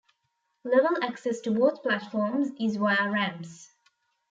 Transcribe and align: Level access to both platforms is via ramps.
Level 0.63 0.97
access 1.03 1.39
to 1.41 1.51
both 1.51 1.83
platforms 1.83 2.49
is 2.59 2.77
via 2.77 3.11
ramps. 3.11 3.69